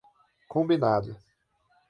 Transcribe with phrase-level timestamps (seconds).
[0.53, 1.15] Combinado